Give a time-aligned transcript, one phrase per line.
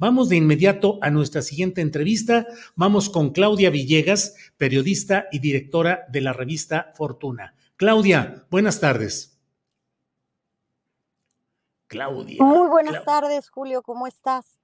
[0.00, 2.46] Vamos de inmediato a nuestra siguiente entrevista.
[2.76, 7.56] Vamos con Claudia Villegas, periodista y directora de la revista Fortuna.
[7.74, 9.40] Claudia, buenas tardes.
[11.88, 12.36] Claudia.
[12.44, 14.60] Muy buenas Cla tardes, Julio, ¿cómo estás?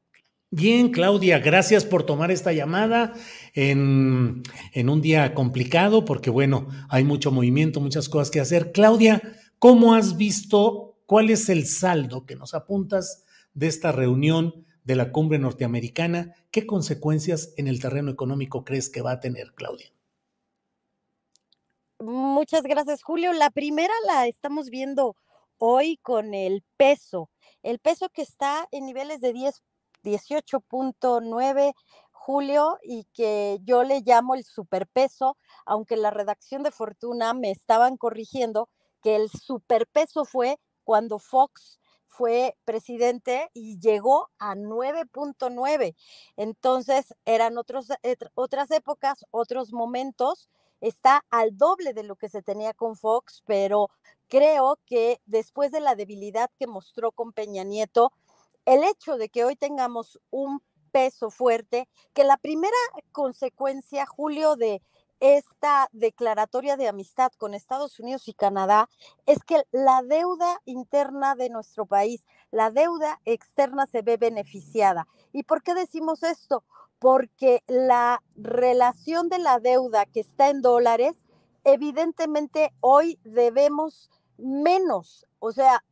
[0.50, 3.14] Bien, Claudia, gracias por tomar esta llamada
[3.54, 8.70] en, en, un día complicado porque, bueno, hay mucho movimiento, muchas cosas que hacer.
[8.70, 9.20] Claudia,
[9.58, 15.10] ¿cómo has visto cuál es el saldo que nos apuntas de esta reunión de la
[15.12, 16.34] cumbre norteamericana?
[16.50, 19.90] ¿Qué consecuencias en el terreno económico crees que va a tener, Claudia?
[22.00, 23.32] Muchas gracias, Julio.
[23.32, 25.16] La primera la estamos viendo
[25.58, 27.30] hoy con el peso.
[27.62, 29.62] El peso que está en niveles de 10,
[30.02, 31.74] 18.9
[32.24, 37.98] Julio y que yo le llamo el superpeso, aunque la redacción de Fortuna me estaban
[37.98, 38.70] corrigiendo
[39.02, 41.78] que el superpeso fue cuando Fox
[42.16, 45.96] fue presidente y llegó a 9.9.
[46.36, 47.88] Entonces eran otros,
[48.34, 50.48] otras épocas, otros momentos.
[50.80, 53.90] Está al doble de lo que se tenía con Fox, pero
[54.28, 58.12] creo que después de la debilidad que mostró con Peña Nieto,
[58.64, 60.62] el hecho de que hoy tengamos un
[60.92, 62.76] peso fuerte, que la primera
[63.10, 64.80] consecuencia, Julio, de
[65.20, 68.88] esta declaratoria de amistad con Estados Unidos y Canadá
[69.26, 75.06] es que la deuda interna de nuestro país, la deuda externa se ve beneficiada.
[75.32, 76.64] ¿Y por qué decimos esto?
[76.98, 81.24] Porque la relación de la deuda que está en dólares,
[81.64, 85.84] evidentemente hoy debemos menos, o sea,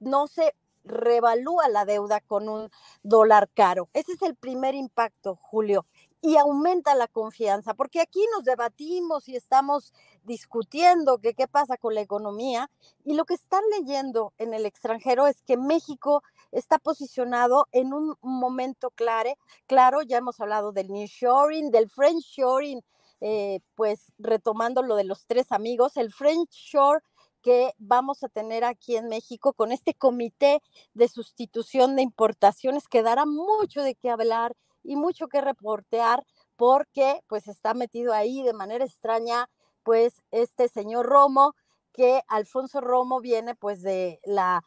[0.00, 0.54] no se
[0.84, 2.70] revalúa la deuda con un
[3.02, 3.88] dólar caro.
[3.94, 5.86] Ese es el primer impacto, Julio
[6.24, 9.92] y aumenta la confianza, porque aquí nos debatimos y estamos
[10.22, 12.70] discutiendo que qué pasa con la economía
[13.04, 18.16] y lo que están leyendo en el extranjero es que México está posicionado en un
[18.22, 19.34] momento claro,
[19.66, 22.80] claro, ya hemos hablado del New Shoring, del French Shoring,
[23.20, 27.02] eh, pues retomando lo de los tres amigos, el French Shore
[27.42, 30.62] que vamos a tener aquí en México con este comité
[30.94, 36.24] de sustitución de importaciones que dará mucho de qué hablar y mucho que reportear
[36.56, 39.48] porque pues está metido ahí de manera extraña
[39.82, 41.54] pues este señor Romo,
[41.92, 44.62] que Alfonso Romo viene pues de la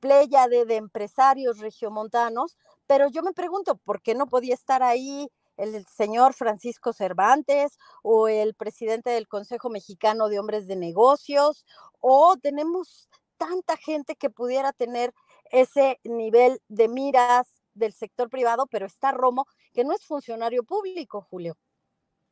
[0.00, 2.56] playa de, de empresarios regiomontanos,
[2.86, 8.28] pero yo me pregunto, ¿por qué no podía estar ahí el señor Francisco Cervantes o
[8.28, 11.64] el presidente del Consejo Mexicano de Hombres de Negocios?
[12.00, 15.12] ¿O tenemos tanta gente que pudiera tener
[15.50, 21.20] ese nivel de miras, del sector privado, pero está Romo, que no es funcionario público,
[21.20, 21.56] Julio.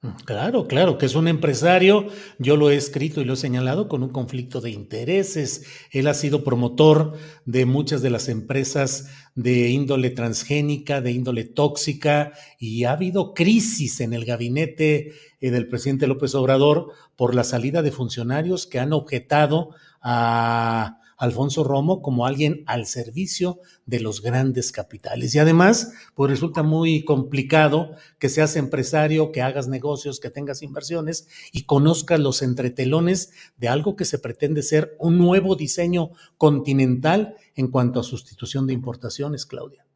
[0.03, 2.09] Mm, claro, claro, que es un empresario,
[2.39, 5.65] yo lo he escrito y lo he señalado con un conflicto de intereses.
[5.93, 7.13] Él ha sido promotor
[7.45, 14.01] de muchas de las empresas de índole transgénica, de índole tóxica, y ha habido crisis
[14.01, 18.93] en el gabinete eh, del presidente López Obrador por la salida de funcionarios que han
[18.93, 19.71] objetado
[20.01, 25.35] a Alfonso Romo como alguien al servicio de los grandes capitales.
[25.35, 31.29] Y además, pues resulta muy complicado que seas empresario, que hagas negocios, que tengas inversiones
[31.53, 37.69] y conozcas los entretelones de algo que se pretende ser un nuevo diseño continental en
[37.69, 39.87] cuanto a sustitución de importaciones, Claudia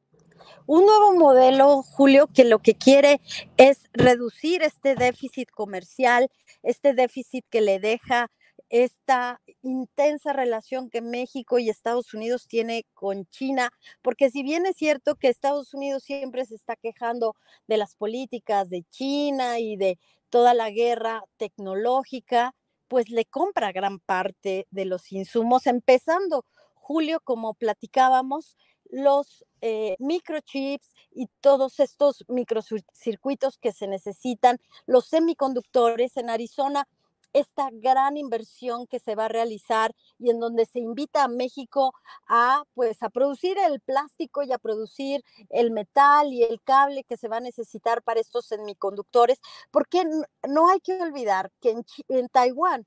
[0.67, 3.21] un nuevo modelo, Julio, que lo que quiere
[3.57, 6.29] es reducir este déficit comercial,
[6.63, 8.31] este déficit que le deja
[8.69, 13.71] esta intensa relación que México y Estados Unidos tiene con China,
[14.03, 17.35] porque si bien es cierto que Estados Unidos siempre se está quejando
[17.67, 19.99] de las políticas de China y de
[20.31, 22.55] toda la guerra tecnológica,
[22.89, 28.57] pues le compra gran parte de los insumos, empezando, Julio, como platicábamos,
[28.91, 36.87] los eh, microchips y todos estos microcircuitos que se necesitan, los semiconductores en Arizona
[37.33, 41.93] esta gran inversión que se va a realizar y en donde se invita a México
[42.29, 47.17] a pues a producir el plástico y a producir el metal y el cable que
[47.17, 49.41] se va a necesitar para estos semiconductores,
[49.71, 50.05] porque
[50.49, 52.87] no hay que olvidar que en, en Taiwán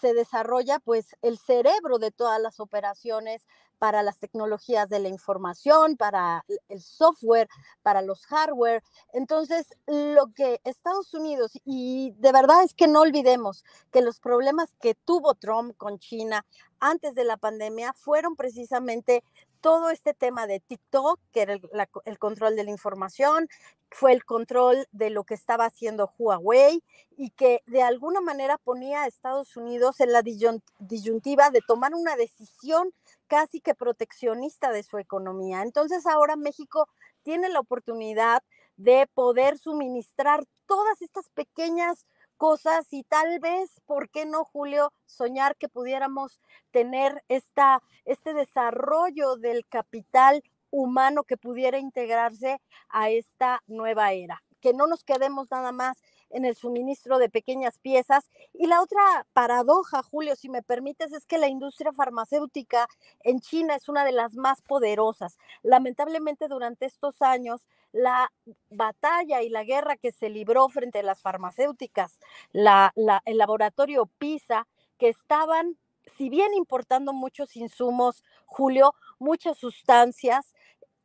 [0.00, 3.46] se desarrolla pues el cerebro de todas las operaciones
[3.78, 7.48] para las tecnologías de la información, para el software,
[7.82, 8.82] para los hardware.
[9.12, 14.74] Entonces, lo que Estados Unidos, y de verdad es que no olvidemos que los problemas
[14.80, 16.46] que tuvo Trump con China
[16.80, 19.22] antes de la pandemia fueron precisamente
[19.66, 23.48] todo este tema de TikTok, que era el, control de la información,
[23.90, 26.84] fue el control de lo que estaba haciendo Huawei
[27.16, 32.14] y que de alguna manera ponía a Estados Unidos en la disyuntiva de tomar una
[32.14, 32.92] decisión
[33.26, 35.62] casi que proteccionista de su economía.
[35.62, 36.88] Entonces ahora México
[37.24, 38.44] tiene la oportunidad
[38.76, 45.56] de poder suministrar todas estas pequeñas cosas y tal vez, ¿por qué no, Julio, soñar
[45.56, 46.40] que pudiéramos
[46.70, 54.42] tener esta, este desarrollo del capital humano que pudiera integrarse a esta nueva era?
[54.60, 55.98] Que no nos quedemos nada más
[56.30, 58.30] en el suministro de pequeñas piezas.
[58.52, 62.88] Y la otra paradoja, Julio, si me permites, es que la industria farmacéutica
[63.20, 65.38] en China es una de las más poderosas.
[65.62, 68.30] Lamentablemente durante estos años, la
[68.70, 72.18] batalla y la guerra que se libró frente a las farmacéuticas,
[72.52, 72.92] la,
[73.24, 74.66] el laboratorio PISA,
[74.98, 75.78] que estaban
[76.16, 80.54] si bien importando muchos insumos, Julio, muchas sustancias,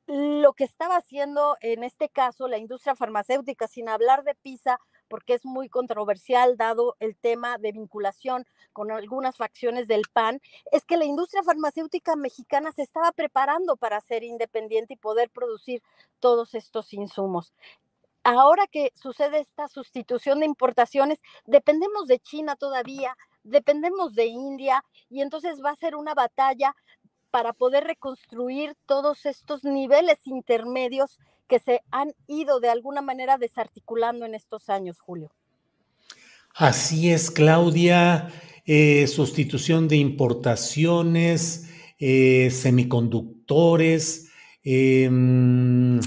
[0.07, 4.79] lo que estaba haciendo en este caso la industria farmacéutica, sin hablar de PISA,
[5.11, 10.39] porque es muy controversial dado el tema de vinculación con algunas facciones del PAN,
[10.71, 15.83] es que la industria farmacéutica mexicana se estaba preparando para ser independiente y poder producir
[16.21, 17.53] todos estos insumos.
[18.23, 25.21] Ahora que sucede esta sustitución de importaciones, dependemos de China todavía, dependemos de India y
[25.21, 26.73] entonces va a ser una batalla
[27.31, 31.19] para poder reconstruir todos estos niveles intermedios
[31.51, 35.33] que se han ido de alguna manera desarticulando en estos años, Julio.
[36.55, 38.31] Así es, Claudia.
[38.65, 41.69] Eh, sustitución de importaciones,
[41.99, 44.31] eh, semiconductores.
[44.63, 45.99] Em,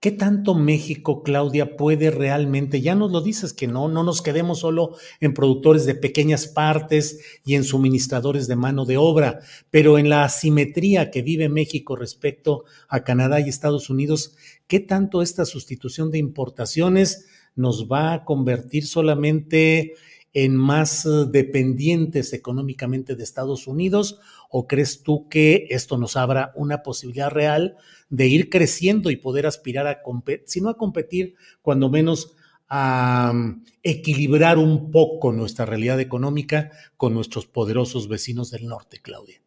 [0.00, 4.60] ¿Qué tanto México, Claudia, puede realmente, ya nos lo dices, que no, no nos quedemos
[4.60, 10.08] solo en productores de pequeñas partes y en suministradores de mano de obra, pero en
[10.08, 14.36] la asimetría que vive México respecto a Canadá y Estados Unidos,
[14.66, 19.92] ¿qué tanto esta sustitución de importaciones nos va a convertir solamente
[20.32, 24.18] en más eh, dependientes económicamente de Estados Unidos?
[24.50, 27.76] ¿O crees tú que esto nos abra una posibilidad real
[28.08, 32.34] de ir creciendo y poder aspirar a competir, si no a competir, cuando menos
[32.68, 39.40] a mm, equilibrar un poco nuestra realidad económica con nuestros poderosos vecinos del norte, Claudia?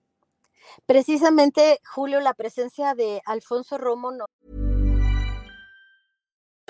[0.85, 4.25] Precisamente, Julio, la presencia de Alfonso Romo no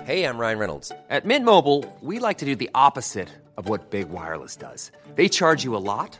[0.05, 0.91] Hey, I'm Ryan Reynolds.
[1.09, 4.91] At Mint Mobile, we like to do the opposite of what Big Wireless does.
[5.15, 6.19] They charge you a lot,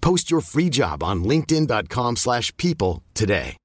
[0.00, 3.56] Post your free job on linkedin.com/people today.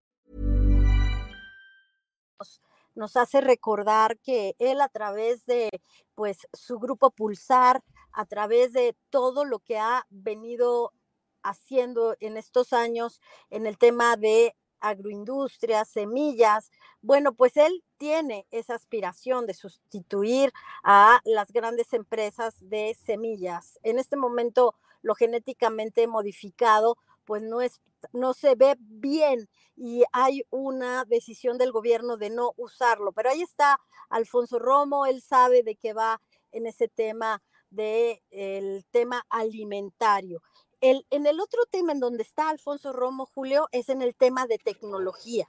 [2.94, 5.70] Nos hace recordar que él a través de
[6.14, 10.94] pues su grupo Pulsar, a través de todo lo que ha venido
[11.42, 16.72] haciendo en estos años en el tema de agroindustria, semillas.
[17.02, 20.52] Bueno, pues él tiene esa aspiración de sustituir
[20.84, 23.80] a las grandes empresas de semillas.
[23.84, 27.82] En este momento, lo genéticamente modificado, pues no es
[28.14, 33.12] no se ve bien y hay una decisión del gobierno de no usarlo.
[33.12, 33.80] Pero ahí está
[34.10, 36.20] Alfonso Romo, él sabe de qué va
[36.52, 40.42] en ese tema del el tema alimentario.
[40.82, 44.48] el, en el otro tema en donde está Alfonso Romo, Julio, es en el tema
[44.48, 45.48] de tecnología.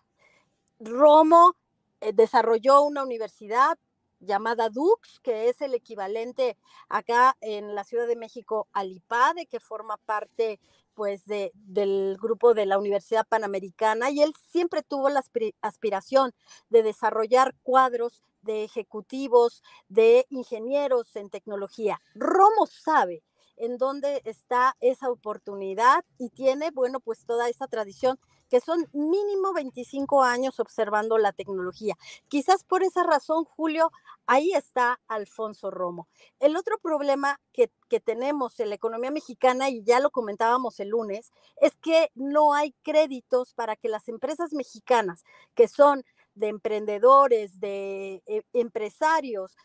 [0.78, 1.56] Romo
[2.00, 3.78] eh, desarrolló una universidad
[4.22, 6.56] llamada DUX, que es el equivalente
[6.88, 10.60] acá en la Ciudad de México al IPADE, que forma parte
[10.94, 15.22] pues de, del grupo de la Universidad Panamericana y él siempre tuvo la
[15.62, 16.32] aspiración
[16.68, 22.00] de desarrollar cuadros de ejecutivos, de ingenieros en tecnología.
[22.14, 23.22] Romo sabe
[23.56, 28.18] en dónde está esa oportunidad y tiene, bueno, pues toda esa tradición
[28.52, 31.96] que son mínimo 25 años observando la tecnología.
[32.28, 33.90] Quizás por esa razón, Julio,
[34.26, 36.06] ahí está Alfonso Romo.
[36.38, 37.70] El otro problema que,
[38.04, 41.32] tenemos en la economía mexicana, y ya lo comentábamos el lunes,
[41.62, 46.04] es que no hay créditos para que las empresas mexicanas, que son
[46.34, 49.56] de emprendedores, de eh, empresarios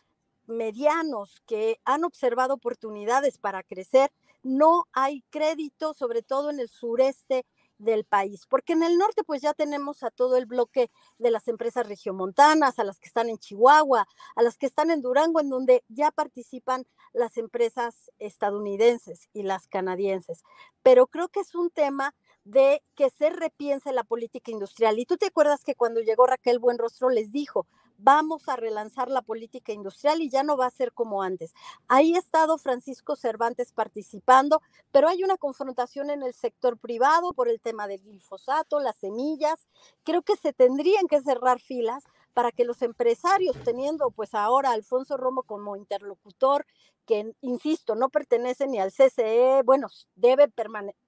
[0.46, 4.10] medianos que han observado oportunidades para crecer,
[4.42, 7.44] no hay crédito, sobre todo en el sureste
[7.78, 11.48] del país, porque en el norte pues ya tenemos a todo el bloque de las
[11.48, 14.06] empresas regiomontanas, a las que están en Chihuahua,
[14.36, 19.66] a las que están en Durango, en donde ya participan las empresas estadounidenses y las
[19.66, 20.42] canadienses.
[20.82, 24.98] Pero creo que es un tema de que se repiense la política industrial.
[24.98, 27.66] Y tú te acuerdas que cuando llegó Raquel Buenrostro les dijo,
[27.98, 31.52] vamos a relanzar la política industrial y ya no va a ser como antes.
[31.88, 37.48] Ahí ha estado Francisco Cervantes participando, pero hay una confrontación en el sector privado por
[37.48, 39.68] el tema del glifosato, las semillas.
[40.04, 42.04] Creo que se tendrían que cerrar filas
[42.38, 46.66] para que los empresarios, teniendo pues ahora Alfonso Romo como interlocutor,
[47.04, 50.46] que, insisto, no pertenece ni al CCE, bueno, debe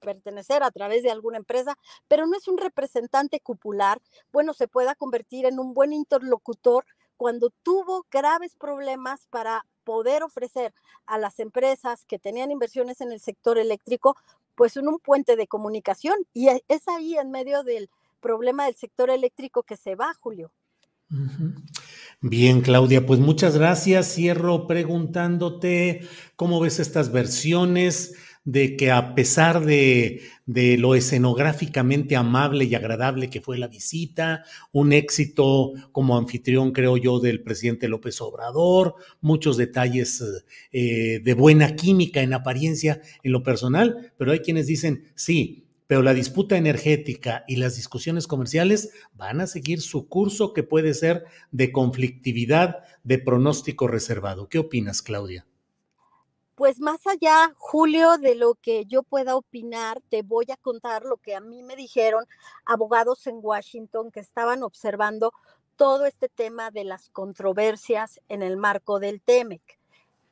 [0.01, 1.77] pertenecer a través de alguna empresa,
[2.09, 4.01] pero no es un representante cupular,
[4.33, 6.85] bueno, se pueda convertir en un buen interlocutor
[7.15, 10.73] cuando tuvo graves problemas para poder ofrecer
[11.05, 14.17] a las empresas que tenían inversiones en el sector eléctrico,
[14.55, 16.17] pues un puente de comunicación.
[16.33, 20.51] Y e, es ahí en medio del problema del sector eléctrico que se va, Julio.
[22.21, 24.13] Bien, Claudia, pues muchas gracias.
[24.13, 26.01] Cierro preguntándote
[26.35, 28.13] cómo ves estas versiones
[28.43, 34.43] de que a pesar de, de, lo escenográficamente amable y agradable que fue la visita,
[34.71, 40.23] un éxito como anfitrión, creo yo, del presidente López Obrador, muchos detalles
[40.71, 46.03] eh, de buena química en apariencia en lo personal, pero hay quienes dicen, sí, pero
[46.03, 51.25] la disputa energética y las discusiones comerciales van a seguir su curso que puede ser
[51.51, 54.47] de conflictividad, de pronóstico reservado.
[54.47, 55.45] ¿Qué opinas, Claudia?
[56.55, 61.17] Pues más allá, Julio, de lo que yo pueda opinar, te voy a contar lo
[61.17, 62.23] que a mí me dijeron
[62.65, 65.33] abogados en Washington que estaban observando
[65.75, 69.77] todo este tema de las controversias en el marco del TEMEC.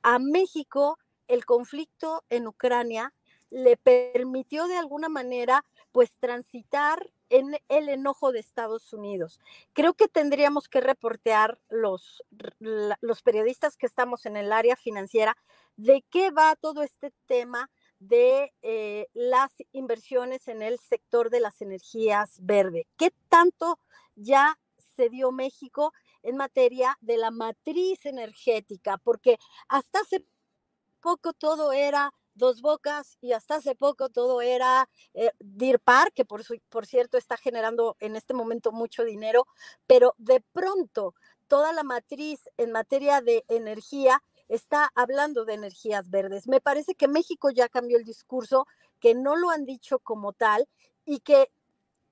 [0.04, 0.98] A México,
[1.28, 3.13] el conflicto en Ucrania
[3.50, 9.39] le permitió de alguna manera pues transitar en el enojo de Estados Unidos.
[9.74, 12.24] Creo que tendríamos que reportear los,
[12.60, 15.38] los periodistas que estamos en el área financiera
[15.77, 21.62] de qué va todo este tema de eh, las inversiones en el sector de las
[21.62, 22.86] energías verdes.
[22.98, 23.77] ¿Qué tanto
[24.15, 24.58] ya
[24.96, 28.98] se dio México en materia de la matriz energética?
[28.98, 29.38] Porque
[29.68, 30.25] hasta hace
[31.01, 36.25] poco todo era Dos Bocas y hasta hace poco todo era eh, Deer Park, que
[36.25, 39.46] por, por cierto está generando en este momento mucho dinero,
[39.86, 41.13] pero de pronto
[41.48, 46.48] toda la matriz en materia de energía está hablando de energías verdes.
[46.48, 48.65] Me parece que México ya cambió el discurso,
[49.00, 50.67] que no lo han dicho como tal
[51.05, 51.51] y que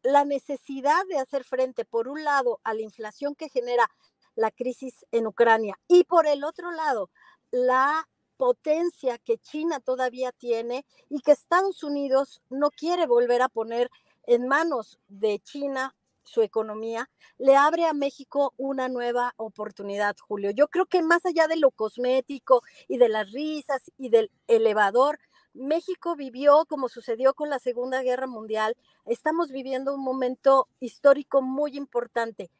[0.03, 3.89] la necesidad de hacer frente, por un lado, a la inflación que genera
[4.35, 7.09] la crisis en Ucrania y por el otro lado,
[7.51, 8.07] la
[8.37, 13.89] potencia que China todavía tiene y que Estados Unidos no quiere volver a poner
[14.27, 15.95] en manos de China
[16.27, 20.51] su economía, le abre a México una nueva oportunidad, Julio.
[20.51, 25.19] Yo creo que más allá de lo cosmético y de las risas y del elevador,
[25.53, 28.75] México vivió, como sucedió con la Segunda Guerra Mundial,
[29.05, 32.51] estamos viviendo un momento histórico muy importante.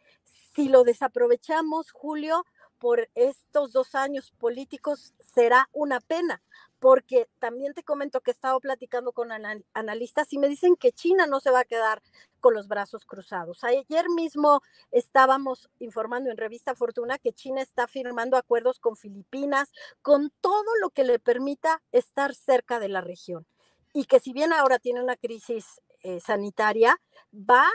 [0.56, 2.46] Si lo desaprovechamos, Julio,
[2.80, 6.42] por estos dos años políticos será una pena,
[6.80, 9.30] porque también te comento que he estado platicando con
[9.74, 12.02] analistas y me dicen que China no se va a quedar
[12.40, 13.64] con los brazos cruzados.
[13.64, 20.32] Ayer mismo estábamos informando en Revista Fortuna que China está firmando acuerdos con Filipinas, con
[20.42, 23.48] todo lo que le permita estar cerca de la región.
[23.94, 27.02] Y que si bien ahora tiene una crisis eh, sanitaria,
[27.34, 27.66] va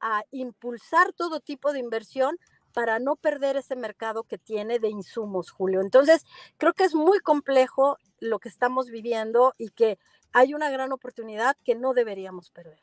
[0.00, 2.38] a impulsar todo tipo de inversión
[2.72, 5.80] para no perder ese mercado que tiene de insumos, Julio.
[5.80, 6.24] Entonces,
[6.56, 9.98] creo que es muy complejo lo que estamos viviendo y que
[10.32, 12.78] hay una gran oportunidad que no deberíamos perder.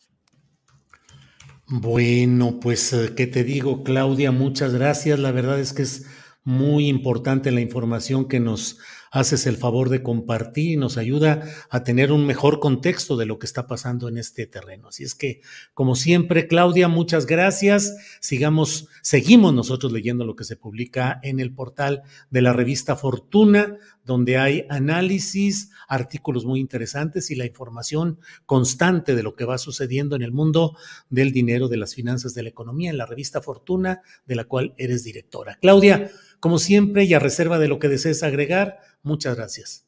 [1.67, 4.31] Bueno, pues, eh, ¿qué te digo, Claudia?
[4.31, 5.19] Muchas gracias.
[5.19, 6.05] La verdad es que es
[6.43, 8.79] muy importante la información que nos
[9.17, 13.39] haces el favor de compartir y nos ayuda a tener un mejor contexto de lo
[13.39, 14.89] que está pasando en este terreno.
[14.89, 15.41] Así es que,
[15.73, 17.95] como siempre, Claudia, muchas gracias.
[18.21, 23.77] Sigamos, seguimos nosotros leyendo lo que se publica en el portal de la revista Fortuna,
[24.05, 30.15] donde hay análisis, artículos muy interesantes y la información constante de lo que va sucediendo
[30.15, 30.77] en el mundo
[31.09, 34.73] del dinero, de las finanzas, de la economía, en la revista Fortuna, de la cual
[34.77, 35.57] eres directora.
[35.59, 39.87] Claudia, como siempre, y a reserva de lo que desees agregar, muchas gracias.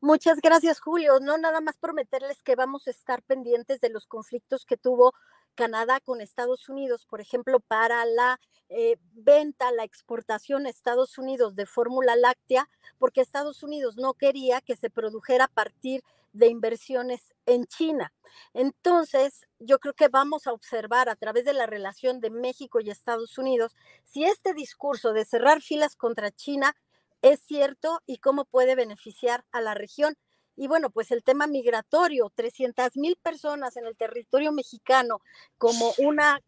[0.00, 1.20] Muchas gracias, Julio.
[1.20, 5.12] No nada más prometerles que vamos a estar pendientes de los conflictos que tuvo
[5.54, 11.54] Canadá con Estados Unidos, por ejemplo, para la eh, venta, la exportación a Estados Unidos
[11.54, 16.02] de fórmula láctea, porque Estados Unidos no quería que se produjera a partir
[16.32, 18.12] de inversiones en China.
[18.54, 22.90] Entonces, yo creo que vamos a observar a través de la relación de México y
[22.90, 26.74] Estados Unidos si este discurso de cerrar filas contra China
[27.22, 30.16] es cierto y cómo puede beneficiar a la región.
[30.56, 35.20] Y bueno, pues el tema migratorio, 300 mil personas en el territorio mexicano
[35.56, 36.40] como una,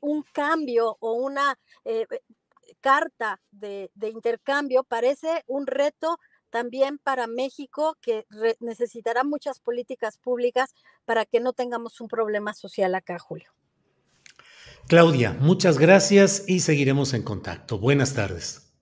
[0.00, 2.06] un cambio o una eh,
[2.80, 6.18] carta de, de, intercambio parece un reto
[6.50, 8.26] también para México que
[8.60, 13.50] necesitará muchas políticas públicas para que no tengamos un problema social acá, Julio.
[14.86, 17.78] Claudia, muchas gracias y seguiremos en contacto.
[17.78, 18.67] Buenas tardes.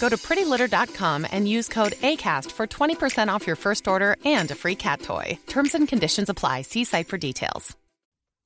[0.00, 4.54] Go to prettylitter.com and use code ACAST for 20% off your first order and a
[4.54, 5.38] free cat toy.
[5.46, 6.62] Terms and conditions apply.
[6.62, 7.76] See site for details.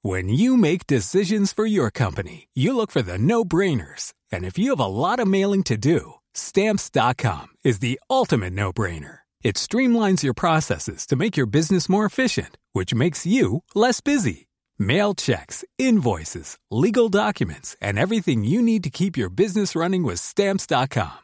[0.03, 4.13] When you make decisions for your company, you look for the no brainers.
[4.31, 8.71] And if you have a lot of mailing to do, stamps.com is the ultimate no
[8.71, 9.21] brainer.
[9.43, 14.49] It streamlines your processes to make your business more efficient, which makes you less busy.
[14.79, 20.21] Mail checks, invoices, legal documents, and everything you need to keep your business running with
[20.21, 21.24] stamps.com.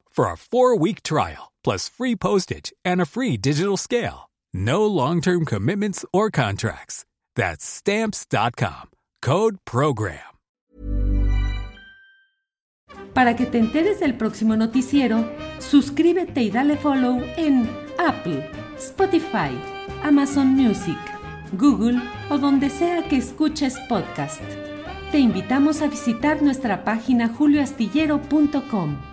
[0.11, 4.29] for a 4-week trial plus free postage and a free digital scale.
[4.53, 7.05] No long-term commitments or contracts.
[7.35, 8.89] That's stamps.com.
[9.21, 10.19] Code program.
[13.13, 19.51] Para que te enteres del próximo noticiero, suscríbete y dale follow en Apple, Spotify,
[20.03, 20.97] Amazon Music,
[21.53, 24.41] Google o donde sea que escuches podcast.
[25.11, 29.10] Te invitamos a visitar nuestra página julioastillero.com.